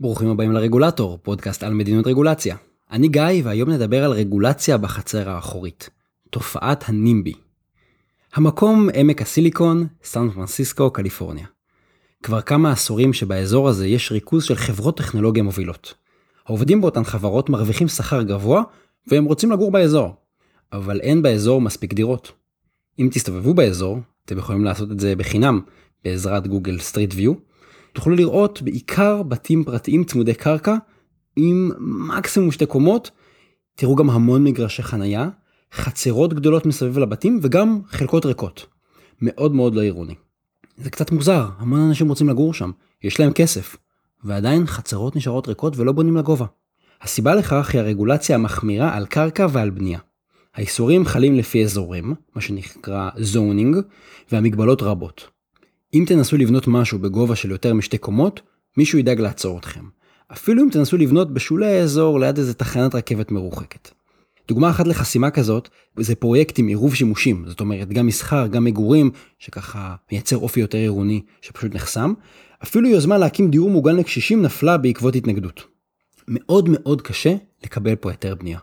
[0.00, 2.56] ברוכים הבאים לרגולטור, פודקאסט על מדיניות רגולציה.
[2.90, 5.90] אני גיא, והיום נדבר על רגולציה בחצר האחורית.
[6.30, 7.32] תופעת הנימבי.
[8.34, 11.46] המקום עמק הסיליקון, סן פרנסיסקו, קליפורניה.
[12.22, 15.94] כבר כמה עשורים שבאזור הזה יש ריכוז של חברות טכנולוגיה מובילות.
[16.46, 18.62] העובדים באותן חברות מרוויחים שכר גבוה,
[19.06, 20.14] והם רוצים לגור באזור.
[20.72, 22.32] אבל אין באזור מספיק דירות.
[22.98, 25.60] אם תסתובבו באזור, אתם יכולים לעשות את זה בחינם,
[26.04, 27.32] בעזרת גוגל סטריט ויו,
[27.96, 30.76] תוכלו לראות בעיקר בתים פרטיים צמודי קרקע
[31.36, 33.10] עם מקסימום שתי קומות.
[33.74, 35.28] תראו גם המון מגרשי חנייה,
[35.72, 38.66] חצרות גדולות מסביב לבתים וגם חלקות ריקות.
[39.22, 40.14] מאוד מאוד לא עירוני.
[40.76, 42.70] זה קצת מוזר, המון אנשים רוצים לגור שם,
[43.02, 43.76] יש להם כסף,
[44.24, 46.46] ועדיין חצרות נשארות ריקות ולא בונים לגובה.
[47.02, 49.98] הסיבה לכך היא הרגולציה המחמירה על קרקע ועל בנייה.
[50.54, 53.76] האיסורים חלים לפי אזורים, מה שנקרא zoning,
[54.32, 55.35] והמגבלות רבות.
[55.94, 58.40] אם תנסו לבנות משהו בגובה של יותר משתי קומות,
[58.76, 59.84] מישהו ידאג לעצור אתכם.
[60.32, 63.90] אפילו אם תנסו לבנות בשולי האזור ליד איזה תחנת רכבת מרוחקת.
[64.48, 69.10] דוגמה אחת לחסימה כזאת זה פרויקט עם עירוב שימושים, זאת אומרת גם מסחר, גם מגורים,
[69.38, 72.12] שככה מייצר אופי יותר עירוני שפשוט נחסם.
[72.62, 75.64] אפילו יוזמה להקים דיור מוגן לקשישים נפלה בעקבות התנגדות.
[76.28, 78.58] מאוד מאוד קשה לקבל פה היתר בנייה.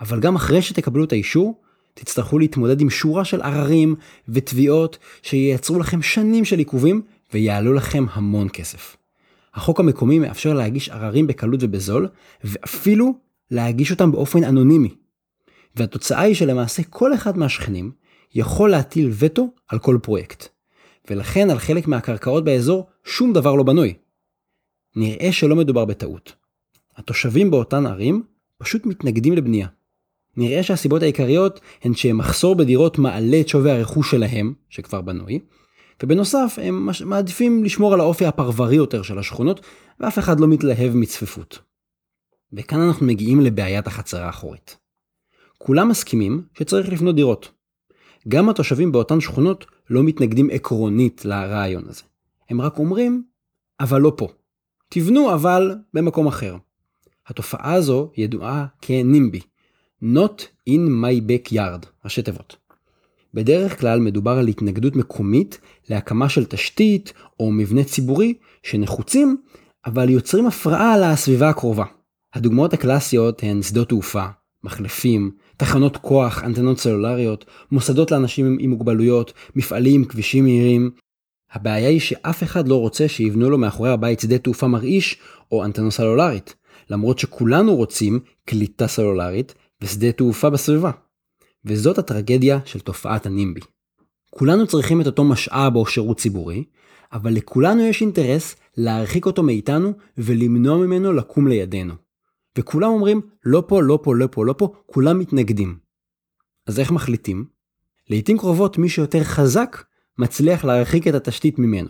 [0.00, 1.60] אבל גם אחרי שתקבלו את האישור,
[1.98, 3.94] תצטרכו להתמודד עם שורה של עררים
[4.28, 7.02] ותביעות שייצרו לכם שנים של עיכובים
[7.32, 8.96] ויעלו לכם המון כסף.
[9.54, 12.08] החוק המקומי מאפשר להגיש עררים בקלות ובזול,
[12.44, 13.14] ואפילו
[13.50, 14.94] להגיש אותם באופן אנונימי.
[15.76, 17.90] והתוצאה היא שלמעשה כל אחד מהשכנים
[18.34, 20.48] יכול להטיל וטו על כל פרויקט.
[21.10, 23.94] ולכן על חלק מהקרקעות באזור שום דבר לא בנוי.
[24.96, 26.32] נראה שלא מדובר בטעות.
[26.96, 28.22] התושבים באותן ערים
[28.58, 29.68] פשוט מתנגדים לבנייה.
[30.36, 35.38] נראה שהסיבות העיקריות הן שמחסור בדירות מעלה את שווי הרכוש שלהם, שכבר בנוי,
[36.02, 39.60] ובנוסף הם מעדיפים לשמור על האופי הפרברי יותר של השכונות,
[40.00, 41.58] ואף אחד לא מתלהב מצפיפות.
[42.52, 44.76] וכאן אנחנו מגיעים לבעיית החצר האחורית.
[45.58, 47.52] כולם מסכימים שצריך לבנות דירות.
[48.28, 52.02] גם התושבים באותן שכונות לא מתנגדים עקרונית לרעיון הזה.
[52.50, 53.22] הם רק אומרים,
[53.80, 54.28] אבל לא פה.
[54.88, 56.56] תבנו אבל במקום אחר.
[57.26, 59.40] התופעה הזו ידועה כנימבי,
[60.02, 62.56] Not in my backyard, ראשי תיבות.
[63.34, 69.36] בדרך כלל מדובר על התנגדות מקומית להקמה של תשתית או מבנה ציבורי שנחוצים,
[69.86, 71.84] אבל יוצרים הפרעה לסביבה הקרובה.
[72.34, 74.26] הדוגמאות הקלאסיות הן שדות תעופה,
[74.64, 80.90] מחלפים, תחנות כוח, אנטנות סלולריות, מוסדות לאנשים עם מוגבלויות, מפעלים, כבישים מהירים.
[81.52, 85.18] הבעיה היא שאף אחד לא רוצה שיבנו לו מאחורי הבית שדה תעופה מרעיש
[85.52, 86.54] או אנטנה סלולרית,
[86.90, 90.90] למרות שכולנו רוצים קליטה סלולרית ושדה תעופה בסביבה.
[91.64, 93.60] וזאת הטרגדיה של תופעת הנימבי.
[94.30, 96.64] כולנו צריכים את אותו משאב או שירות ציבורי,
[97.12, 101.94] אבל לכולנו יש אינטרס להרחיק אותו מאיתנו ולמנוע ממנו לקום לידינו.
[102.58, 105.78] וכולם אומרים לא פה, לא פה, לא פה, לא פה, כולם מתנגדים.
[106.66, 107.44] אז איך מחליטים?
[108.10, 109.84] לעיתים קרובות מי שיותר חזק
[110.18, 111.88] מצליח להרחיק את התשתית ממנו.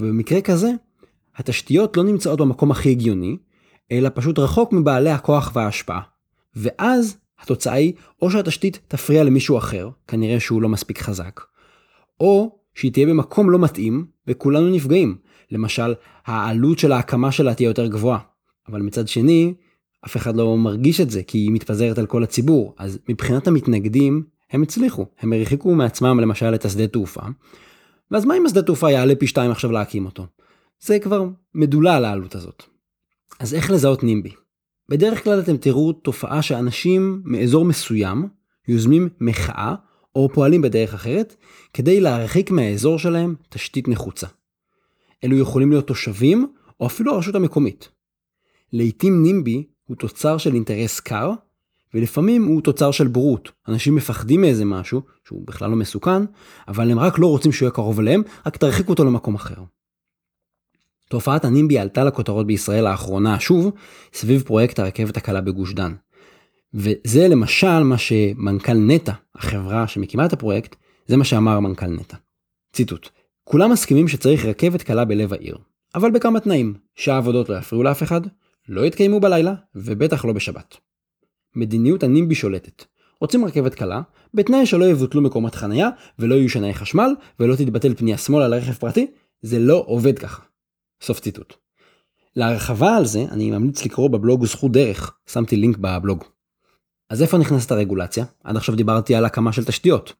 [0.00, 0.70] ובמקרה כזה,
[1.36, 3.36] התשתיות לא נמצאות במקום הכי הגיוני,
[3.92, 6.00] אלא פשוט רחוק מבעלי הכוח וההשפעה.
[6.56, 11.40] ואז התוצאה היא או שהתשתית תפריע למישהו אחר, כנראה שהוא לא מספיק חזק,
[12.20, 15.16] או שהיא תהיה במקום לא מתאים וכולנו נפגעים.
[15.50, 15.94] למשל,
[16.26, 18.18] העלות של ההקמה שלה תהיה יותר גבוהה.
[18.68, 19.54] אבל מצד שני,
[20.06, 22.74] אף אחד לא מרגיש את זה כי היא מתפזרת על כל הציבור.
[22.78, 25.06] אז מבחינת המתנגדים, הם הצליחו.
[25.20, 27.20] הם הרחיקו מעצמם למשל את השדה תעופה.
[28.10, 30.26] ואז מה אם השדה תעופה יעלה פי שתיים עכשיו להקים אותו?
[30.80, 31.24] זה כבר
[31.54, 32.62] מדולה על העלות הזאת.
[33.40, 34.30] אז איך לזהות נימבי?
[34.88, 38.28] בדרך כלל אתם תראו תופעה שאנשים מאזור מסוים
[38.68, 39.74] יוזמים מחאה
[40.14, 41.36] או פועלים בדרך אחרת
[41.72, 44.26] כדי להרחיק מהאזור שלהם תשתית נחוצה.
[45.24, 47.88] אלו יכולים להיות תושבים או אפילו הרשות המקומית.
[48.72, 51.30] לעתים נימבי הוא תוצר של אינטרס קר,
[51.94, 53.52] ולפעמים הוא תוצר של בורות.
[53.68, 56.22] אנשים מפחדים מאיזה משהו, שהוא בכלל לא מסוכן,
[56.68, 59.62] אבל הם רק לא רוצים שהוא יהיה קרוב אליהם, רק תרחיקו אותו למקום אחר.
[61.08, 63.70] תופעת הנימבי עלתה לכותרות בישראל לאחרונה שוב
[64.12, 65.94] סביב פרויקט הרכבת הקלה בגוש דן.
[66.74, 70.76] וזה למשל מה שמנכ"ל נטע, החברה שמקימה את הפרויקט,
[71.06, 72.16] זה מה שאמר מנכ"ל נטע.
[72.72, 73.08] ציטוט:
[73.44, 75.58] כולם מסכימים שצריך רכבת קלה בלב העיר,
[75.94, 78.20] אבל בכמה תנאים, שהעבודות לא יפריעו לאף אחד,
[78.68, 80.76] לא יתקיימו בלילה, ובטח לא בשבת.
[81.56, 82.84] מדיניות הנימבי שולטת.
[83.20, 84.00] רוצים רכבת קלה,
[84.34, 85.88] בתנאי שלא יבוטלו מקומות חניה,
[86.18, 87.10] ולא יהיו שנאי חשמל,
[87.40, 89.06] ולא תתבטל פנייה שמאלה לרכב פרטי,
[89.42, 90.42] זה לא עובד ככה.
[91.02, 91.54] סוף ציטוט.
[92.36, 96.24] להרחבה על זה אני ממליץ לקרוא בבלוג זכות דרך, שמתי לינק בבלוג.
[97.10, 98.24] אז איפה נכנסת הרגולציה?
[98.44, 100.12] עד עכשיו דיברתי על הקמה של תשתיות.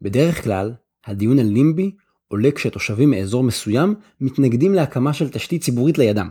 [0.00, 0.72] בדרך כלל,
[1.06, 1.90] הדיון על לימבי
[2.28, 6.30] עולה כשתושבים מאזור מסוים מתנגדים להקמה של תשתית ציבורית לידם.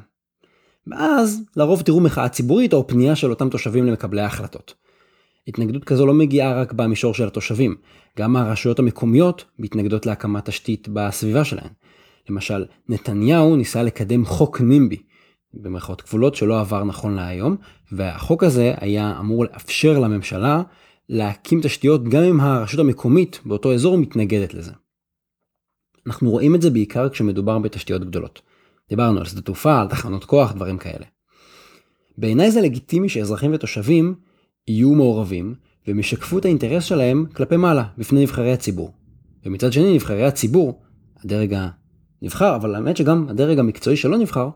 [0.88, 4.74] ואז לרוב תראו מחאה ציבורית או פנייה של אותם תושבים למקבלי ההחלטות.
[5.48, 7.76] התנגדות כזו לא מגיעה רק במישור של התושבים,
[8.20, 11.70] גם הרשויות המקומיות מתנגדות להקמת תשתית בסביבה שלהן.
[12.30, 14.98] למשל, נתניהו ניסה לקדם חוק נימבי,
[15.54, 17.56] במרכאות כפולות שלא עבר נכון להיום,
[17.92, 20.62] והחוק הזה היה אמור לאפשר לממשלה
[21.10, 24.72] להקים תשתיות גם אם הרשות המקומית באותו אזור מתנגדת לזה.
[26.08, 28.42] אנחנו רואים את זה בעיקר כשמדובר בתשתיות גדולות.
[28.90, 31.06] דיברנו על שדה תעופה, על תחנות כוח, דברים כאלה.
[32.18, 34.16] בעיניי זה לגיטימי שאזרחים ותושבים
[34.68, 35.56] יהיו מעורבים
[35.88, 38.94] והם ישקפו את האינטרס שלהם כלפי מעלה, בפני נבחרי הציבור.
[39.46, 40.82] ומצד שני, נבחרי הציבור,
[41.24, 41.54] הדרג
[42.24, 44.50] הנבחר, אבל האמת שגם הדרג המקצועי שלא נבחר,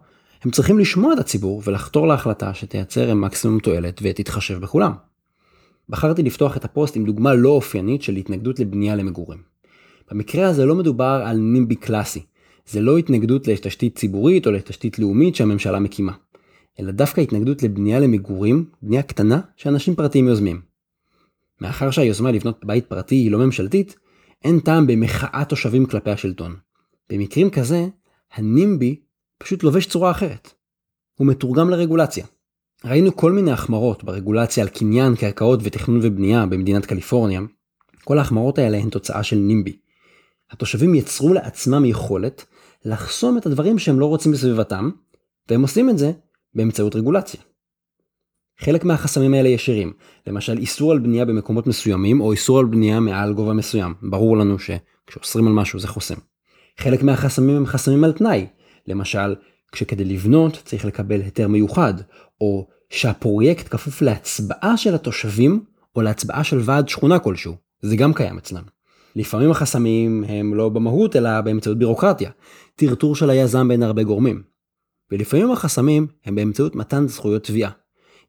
[0.44, 4.92] הם צריכים לשמוע את הציבור ולחתור להחלטה שתייצר עם מקסימום תועלת ותתחשב בכולם.
[5.90, 9.40] בחרתי לפתוח את הפוסט עם דוגמה לא אופיינית של התנגדות לבנייה למגורים.
[10.12, 12.24] במקרה הזה לא מדובר על נימבי קלאסי,
[12.68, 16.14] זה לא התנגדות לתשתית ציבורית או לתשתית לאומית שהממשלה מקימה,
[16.80, 20.62] אלא דווקא התנגדות לבנייה למגורים, בנייה קטנה שאנשים פרטיים יוזמים.
[21.62, 23.96] מאחר שהיוזמה לבנות בית פרטי היא לא ממשלתית,
[24.44, 26.67] אין טעם במחאת תושבים כלפי השלטון.
[27.10, 27.88] במקרים כזה,
[28.34, 29.02] הנימבי
[29.38, 30.54] פשוט לובש צורה אחרת.
[31.20, 32.26] הוא מתורגם לרגולציה.
[32.86, 37.42] ראינו כל מיני החמרות ברגולציה על קניין, קרקעות ותכנון ובנייה במדינת קליפורניה.
[38.04, 39.78] כל ההחמרות האלה הן תוצאה של נימבי.
[40.52, 42.46] התושבים יצרו לעצמם יכולת
[42.86, 44.90] לחסום את הדברים שהם לא רוצים בסביבתם,
[45.50, 46.12] והם עושים את זה
[46.54, 47.42] באמצעות רגולציה.
[48.60, 49.94] חלק מהחסמים האלה ישירים,
[50.28, 54.56] למשל איסור על בנייה במקומות מסוימים או איסור על בנייה מעל גובה מסוים, ברור לנו
[54.60, 56.16] שכשאוסרים על משהו זה חוסם.
[56.78, 58.46] חלק מהחסמים הם חסמים על תנאי,
[58.88, 59.36] למשל
[59.72, 61.94] כשכדי לבנות צריך לקבל היתר מיוחד,
[62.42, 65.64] או שהפרויקט כפוף להצבעה של התושבים
[65.96, 68.64] או להצבעה של ועד שכונה כלשהו, זה גם קיים אצלם.
[69.16, 72.32] לפעמים החסמים הם לא במהות אלא באמצעות בירוקרטיה,
[72.76, 74.42] טרטור של היזם בין הרבה גורמים.
[75.12, 77.72] ולפעמים החסמים הם באמצעות מתן זכויות תביעה.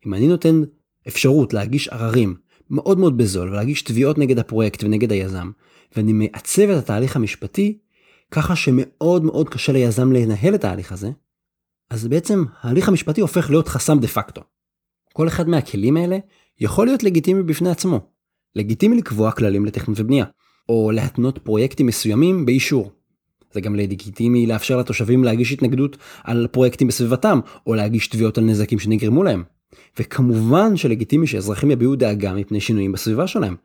[0.07, 0.63] אם אני נותן
[1.09, 2.35] אפשרות להגיש עררים
[2.71, 5.51] מאוד מאוד בזול ולהגיש תביעות נגד הפרויקט ונגד היזם,
[5.97, 7.79] ואני מעצב את התהליך המשפטי
[8.31, 11.11] ככה שמאוד מאוד קשה ליזם לנהל את ההליך הזה,
[11.91, 14.43] אז בעצם ההליך המשפטי הופך להיות חסם דה פקטו.
[15.13, 16.19] כל אחד מהכלים האלה
[16.61, 18.01] יכול להיות לגיטימי בפני עצמו.
[18.57, 20.25] לגיטימי לקבוע כללים לתכנון ובנייה,
[20.69, 22.93] או להתנות פרויקטים מסוימים באישור.
[23.53, 28.79] זה גם לגיטימי לאפשר לתושבים להגיש התנגדות על פרויקטים בסביבתם, או להגיש תביעות על נזקים
[28.79, 29.45] שנגרמו להם.
[29.99, 33.57] וכמובן שלגיטימי שאזרחים יביעו דאגה מפני שינויים בסביבה שלהם.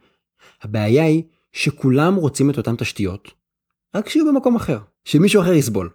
[0.62, 3.32] הבעיה היא שכולם רוצים את אותן תשתיות,
[3.96, 5.90] רק שיהיו במקום אחר, שמישהו אחר יסבול.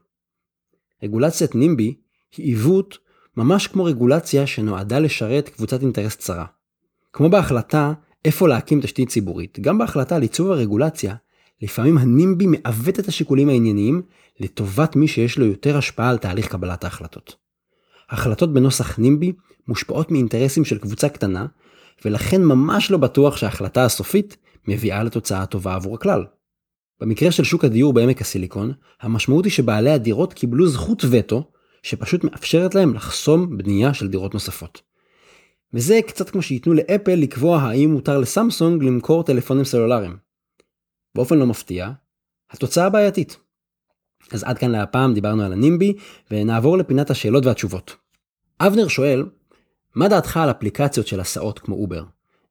[1.02, 1.94] רגולציית נימבי
[2.36, 2.98] היא עיוות
[3.36, 6.44] ממש כמו רגולציה שנועדה לשרת קבוצת אינטרס צרה.
[7.12, 7.92] כמו בהחלטה
[8.24, 11.14] איפה להקים תשתית ציבורית, גם בהחלטה על עיצוב הרגולציה,
[11.62, 14.02] לפעמים הנימבי מעוות את השיקולים הענייניים
[14.40, 17.36] לטובת מי שיש לו יותר השפעה על תהליך קבלת ההחלטות.
[18.10, 19.32] החלטות בנוסח נימבי
[19.68, 21.46] מושפעות מאינטרסים של קבוצה קטנה,
[22.04, 24.36] ולכן ממש לא בטוח שההחלטה הסופית
[24.68, 26.24] מביאה לתוצאה טובה עבור הכלל.
[27.00, 31.50] במקרה של שוק הדיור בעמק הסיליקון, המשמעות היא שבעלי הדירות קיבלו זכות וטו
[31.82, 34.82] שפשוט מאפשרת להם לחסום בנייה של דירות נוספות.
[35.74, 40.16] וזה קצת כמו שייתנו לאפל לקבוע האם מותר לסמסונג למכור טלפונים סלולריים.
[41.14, 41.90] באופן לא מפתיע,
[42.50, 43.36] התוצאה בעייתית.
[44.32, 45.94] אז עד כאן להפעם דיברנו על ה NIMBY,
[46.30, 47.96] ונעבור לפינת השאלות והתשובות.
[48.60, 49.26] אבנר שואל,
[49.94, 52.04] מה דעתך על אפליקציות של הסעות כמו אובר?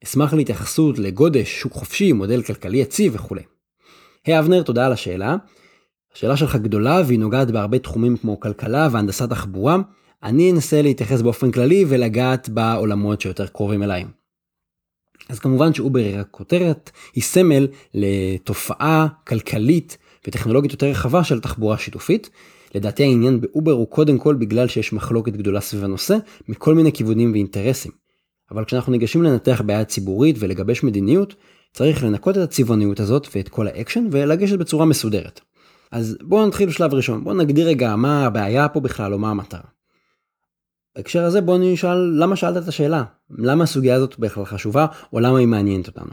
[0.04, 3.44] אשמח להתייחסות לגודש, שוק חופשי, מודל כלכלי יציב וכולי.
[4.28, 5.36] היי, אבנר, תודה על השאלה.
[6.16, 9.78] השאלה שלך גדולה והיא נוגעת בהרבה תחומים כמו כלכלה והנדסת תחבורה.
[10.24, 14.06] אני אנסה להתייחס באופן כללי ולגעת בעולמות שיותר קרובים אליי.
[15.30, 21.78] אז כמובן שאובר היא רק כותרת, היא סמל לתופעה כלכלית וטכנולוגית יותר רחבה של תחבורה
[21.78, 22.30] שיתופית.
[22.76, 26.18] לדעתי העניין באובר הוא קודם כל בגלל שיש מחלוקת גדולה סביב הנושא
[26.48, 27.92] מכל מיני כיוונים ואינטרסים.
[28.52, 31.36] אבל כשאנחנו ניגשים לנתח בעיה ציבורית ולגבש מדיניות,
[31.74, 35.42] צריך לנקות את הצבעוניות הזאת ואת כל האקשן ולגשת בצורה מסודרת.
[35.92, 39.62] אז בואו נתחיל בשלב ראשון, בואו נגדיר רגע מה הבעיה פה בכלל או מה המטרה.
[40.96, 45.38] בהקשר הזה בואו נשאל למה שאלת את השאלה, למה הסוגיה הזאת בכלל חשובה או למה
[45.38, 46.12] היא מעניינת אותנו.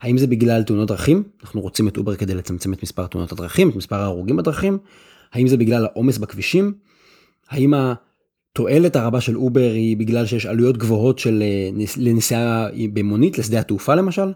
[0.00, 1.22] האם זה בגלל תאונות דרכים?
[1.42, 4.78] אנחנו רוצים את אובר כדי לצמצם את מספר תאונות הדרכים, את מספר ההרוגים בדרכים?
[5.32, 6.74] האם זה בגלל העומס בכבישים?
[7.48, 13.60] האם התועלת הרבה של אובר היא בגלל שיש עלויות גבוהות של אה, לנסיעה במונית לשדה
[13.60, 14.32] התעופה למשל?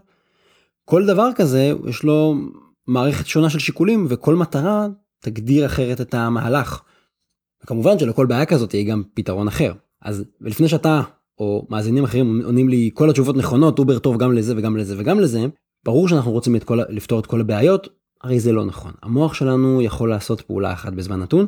[0.91, 2.35] כל דבר כזה יש לו
[2.87, 4.87] מערכת שונה של שיקולים וכל מטרה
[5.21, 6.81] תגדיר אחרת את המהלך.
[7.63, 9.73] וכמובן שלכל בעיה כזאת יהיה גם פתרון אחר.
[10.01, 11.01] אז ולפני שאתה
[11.39, 15.19] או מאזינים אחרים עונים לי כל התשובות נכונות אובר טוב גם לזה וגם לזה וגם
[15.19, 15.45] לזה
[15.85, 17.87] ברור שאנחנו רוצים את כל, לפתור את כל הבעיות
[18.23, 21.45] הרי זה לא נכון המוח שלנו יכול לעשות פעולה אחת בזמן נתון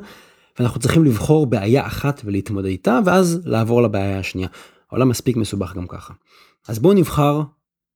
[0.59, 4.47] ואנחנו צריכים לבחור בעיה אחת ולהתמודד איתה, ואז לעבור לבעיה השנייה.
[4.91, 6.13] העולם מספיק מסובך גם ככה.
[6.67, 7.41] אז בואו נבחר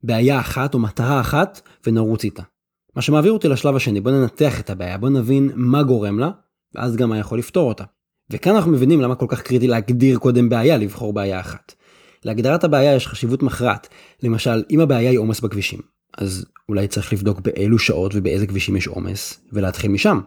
[0.03, 2.43] בעיה אחת או מטרה אחת ונרוץ איתה.
[2.95, 6.31] מה שמעביר אותי לשלב השני, בואו ננתח את הבעיה, בואו נבין מה גורם לה,
[6.75, 7.83] ואז גם מה יכול לפתור אותה.
[8.29, 11.73] וכאן אנחנו מבינים למה כל כך קריטי להגדיר קודם בעיה, לבחור בעיה אחת.
[12.25, 13.87] להגדרת הבעיה יש חשיבות מכרעת.
[14.23, 15.79] למשל, אם הבעיה היא עומס בכבישים,
[16.17, 20.19] אז אולי צריך לבדוק באילו שעות ובאיזה כבישים יש עומס, ולהתחיל משם.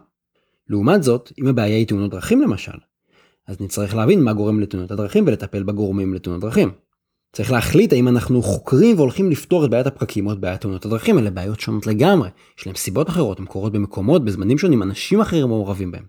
[0.69, 2.77] לעומת זאת, אם הבעיה היא תאונות דרכים למשל,
[3.47, 6.71] אז נצטרך להבין מה גורם לתאונות הדרכים ולטפל בגורמים לתאונות דרכים.
[7.33, 11.19] צריך להחליט האם אנחנו חוקרים והולכים לפתור את בעיית הפקקים או את בעיית תאונות הדרכים,
[11.19, 12.29] אלה בעיות שונות לגמרי.
[12.59, 16.03] יש להם סיבות אחרות, הן קורות במקומות, בזמנים שונים, אנשים אחרים מעורבים בהם.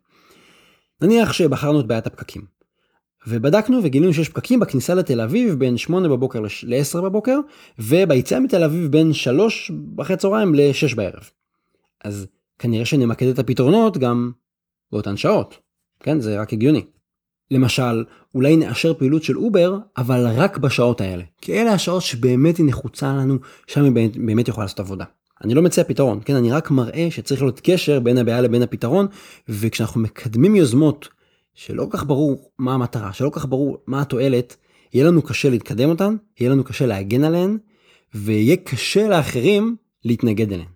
[1.01, 2.43] נניח שבחרנו את בעיית הפקקים.
[3.27, 7.39] ובדקנו וגילינו שיש פקקים בכניסה לתל אביב בין 8 בבוקר ל-10 בבוקר,
[7.79, 11.31] וביציאה מתל אביב בין 3 אחרי צהריים ל-6 בערב.
[12.05, 12.27] אז
[12.59, 14.33] כנראה שנמקד את הפתרונות גם
[14.93, 15.59] באותן שעות.
[16.01, 16.85] כן, זה רק הגיוני.
[17.53, 18.05] למשל,
[18.35, 21.23] אולי נאשר פעילות של אובר, אבל רק בשעות האלה.
[21.41, 25.05] כי אלה השעות שבאמת היא נחוצה לנו, שם היא באמת, באמת יכולה לעשות עבודה.
[25.45, 29.07] אני לא מציע פתרון, כן, אני רק מראה שצריך להיות קשר בין הבעיה לבין הפתרון,
[29.49, 31.09] וכשאנחנו מקדמים יוזמות
[31.55, 34.57] שלא כל כך ברור מה המטרה, שלא כל כך ברור מה התועלת,
[34.95, 37.59] יהיה לנו קשה לקדם אותן, יהיה לנו קשה להגן עליהן,
[38.15, 40.69] ויהיה קשה לאחרים להתנגד אליהן.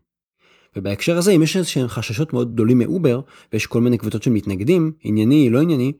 [0.76, 3.20] ובהקשר הזה, אם יש איזשהם חששות מאוד גדולים מאובר,
[3.52, 5.92] ויש כל מיני קבוצות של מתנגדים, ענייני, לא ענייני,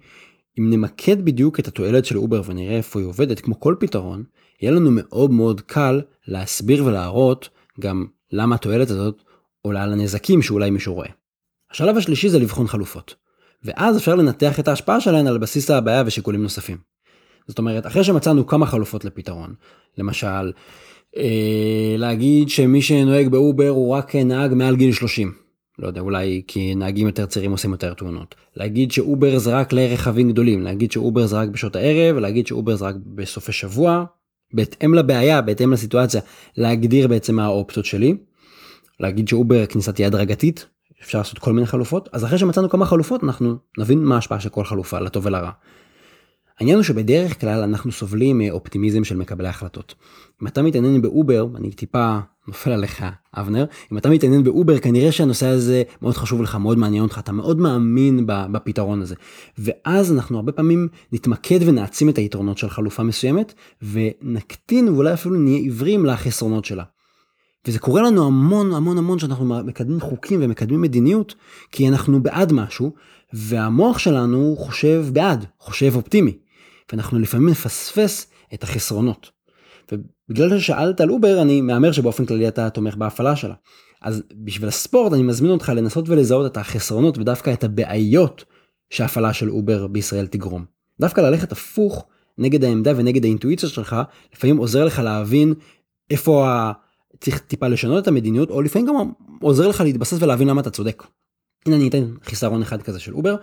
[0.58, 4.24] אם נמקד בדיוק את התועלת של אובר ונראה איפה היא עובדת, כמו כל פתרון,
[4.62, 7.48] יהיה לנו מאוד מאוד קל להסביר ולהראות
[7.80, 9.22] גם למה התועלת הזאת
[9.62, 11.08] עולה על הנזקים שאולי מישהו רואה.
[11.70, 13.14] השלב השלישי זה לבחון חלופות.
[13.62, 16.76] ואז אפשר לנתח את ההשפעה שלהן על בסיס הבעיה ושיקולים נוספים.
[17.48, 19.54] זאת אומרת, אחרי שמצאנו כמה חלופות לפתרון,
[19.98, 20.52] למשל,
[21.16, 25.45] אה, להגיד שמי שנוהג באובר הוא רק נהג מעל גיל 30.
[25.78, 28.34] לא יודע, אולי כי נהגים יותר צעירים עושים יותר תאונות.
[28.56, 32.84] להגיד שאובר זה רק לרכבים גדולים, להגיד שאובר זה רק בשעות הערב, להגיד שאובר זה
[32.84, 34.04] רק בסופי שבוע,
[34.54, 36.20] בהתאם לבעיה, בהתאם לסיטואציה,
[36.56, 38.16] להגדיר בעצם מה האופציות שלי.
[39.00, 40.66] להגיד שאובר כניסה תהיה הדרגתית,
[41.02, 44.48] אפשר לעשות כל מיני חלופות, אז אחרי שמצאנו כמה חלופות אנחנו נבין מה ההשפעה של
[44.48, 45.50] כל חלופה, לטוב ולרע.
[46.60, 49.94] העניין הוא שבדרך כלל אנחנו סובלים מאופטימיזם של מקבלי החלטות.
[50.42, 55.46] אם אתה מתעניין באובר, אני טיפה נופל עליך אבנר, אם אתה מתעניין באובר כנראה שהנושא
[55.46, 59.14] הזה מאוד חשוב לך, מאוד מעניין אותך, אתה מאוד מאמין בפתרון הזה.
[59.58, 65.58] ואז אנחנו הרבה פעמים נתמקד ונעצים את היתרונות של חלופה מסוימת, ונקטין ואולי אפילו נהיה
[65.58, 66.84] עיוורים לחסרונות שלה.
[67.66, 71.34] וזה קורה לנו המון המון המון שאנחנו מקדמים חוקים ומקדמים מדיניות,
[71.72, 72.92] כי אנחנו בעד משהו,
[73.32, 76.45] והמוח שלנו חושב בעד, חושב אופטימי.
[76.92, 79.30] ואנחנו לפעמים נפספס את החסרונות.
[79.92, 83.54] ובגלל ששאלת על אובר, אני מהמר שבאופן כללי אתה תומך בהפעלה שלה.
[84.02, 88.44] אז בשביל הספורט אני מזמין אותך לנסות ולזהות את החסרונות ודווקא את הבעיות
[88.90, 90.64] שהפעלה של אובר בישראל תגרום.
[91.00, 92.06] דווקא ללכת הפוך
[92.38, 93.96] נגד העמדה ונגד האינטואיציה שלך,
[94.34, 95.54] לפעמים עוזר לך להבין
[96.10, 96.72] איפה ה...
[97.20, 98.94] צריך טיפה לשנות את המדיניות, או לפעמים גם
[99.40, 101.02] עוזר לך להתבסס ולהבין למה אתה צודק.
[101.66, 103.36] הנה אני אתן חיסרון אחד כזה של אובר.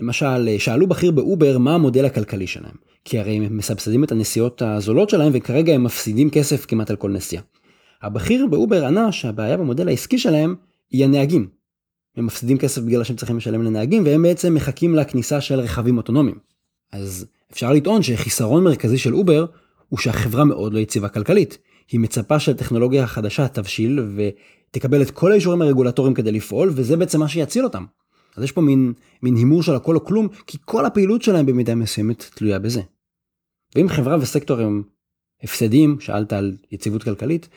[0.00, 2.74] למשל, שאלו בכיר באובר מה המודל הכלכלי שלהם.
[3.04, 7.10] כי הרי הם מסבסדים את הנסיעות הזולות שלהם וכרגע הם מפסידים כסף כמעט על כל
[7.10, 7.42] נסיעה.
[8.02, 10.54] הבכיר באובר ענה שהבעיה במודל העסקי שלהם
[10.90, 11.48] היא הנהגים.
[12.16, 16.38] הם מפסידים כסף בגלל שהם צריכים לשלם לנהגים והם בעצם מחכים לכניסה של רכבים אוטונומיים.
[16.92, 19.46] אז אפשר לטעון שחיסרון מרכזי של אובר
[19.88, 21.58] הוא שהחברה מאוד לא יציבה כלכלית.
[21.90, 27.28] היא מצפה שהטכנולוגיה החדשה תבשיל ותקבל את כל האישורים הרגולטוריים כדי לפעול, וזה בעצם מה
[27.28, 27.84] שיציל אותם.
[28.36, 28.92] אז יש פה מין,
[29.22, 32.80] מין הימור של הכל או כלום, כי כל הפעילות שלהם במידה מסוימת תלויה בזה.
[33.74, 34.82] ואם חברה וסקטור הם
[35.42, 37.48] הפסדים, שאלת על יציבות כלכלית,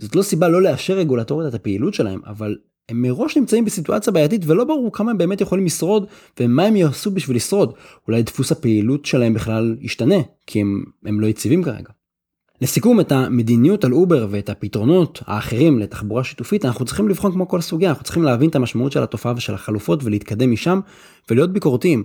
[0.00, 2.56] זאת לא סיבה לא לאשר רגולטורית את הפעילות שלהם, אבל
[2.88, 6.06] הם מראש נמצאים בסיטואציה בעייתית ולא ברור כמה הם באמת יכולים לשרוד
[6.40, 7.74] ומה הם יעשו בשביל לשרוד.
[8.08, 11.90] אולי דפוס הפעילות שלהם בכלל ישתנה, כי הם, הם לא יציבים כרגע.
[12.64, 17.60] לסיכום את המדיניות על אובר ואת הפתרונות האחרים לתחבורה שיתופית אנחנו צריכים לבחון כמו כל
[17.60, 20.80] סוגיה אנחנו צריכים להבין את המשמעות של התופעה ושל החלופות ולהתקדם משם
[21.30, 22.04] ולהיות ביקורתיים.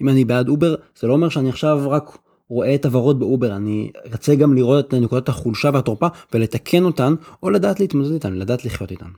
[0.00, 3.90] אם אני בעד אובר זה לא אומר שאני עכשיו רק רואה את הוורוד באובר אני
[4.12, 8.90] רוצה גם לראות את נקודות החולשה והתורפה ולתקן אותן או לדעת להתמודד איתן לדעת לחיות
[8.90, 9.10] איתן.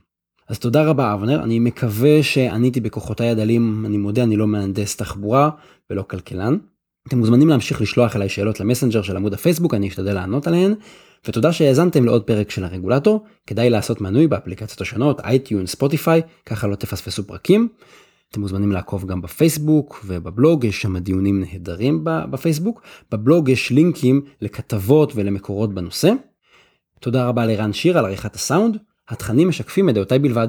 [0.47, 5.49] אז תודה רבה אבנר אני מקווה שעניתי בכוחותיי הדלים אני מודה אני לא מהנדס תחבורה
[5.89, 6.57] ולא כלכלן.
[7.09, 10.73] אתם מוזמנים להמשיך לשלוח אליי שאלות למסנג'ר של עמוד הפייסבוק, אני אשתדל לענות עליהן.
[11.27, 16.75] ותודה שהאזנתם לעוד פרק של הרגולטור, כדאי לעשות מנוי באפליקציות השונות, אייטיון, Spotify, ככה לא
[16.75, 17.67] תפספסו פרקים.
[18.31, 22.81] אתם מוזמנים לעקוב גם בפייסבוק ובבלוג, יש שם דיונים נהדרים בפייסבוק.
[23.11, 26.11] בבלוג יש לינקים לכתבות ולמקורות בנושא.
[26.99, 28.77] תודה רבה לרן שיר על עריכת הסאונד,
[29.09, 30.47] התכנים משקפים את דעותיי בלבד.